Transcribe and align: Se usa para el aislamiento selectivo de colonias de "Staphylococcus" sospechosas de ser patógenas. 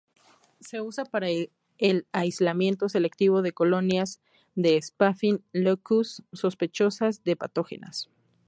Se 0.61 0.81
usa 0.81 1.05
para 1.05 1.27
el 1.29 2.07
aislamiento 2.11 2.89
selectivo 2.89 3.43
de 3.43 3.51
colonias 3.51 4.19
de 4.55 4.75
"Staphylococcus" 4.81 6.23
sospechosas 6.33 7.23
de 7.23 7.33
ser 7.33 7.37
patógenas. 7.37 8.09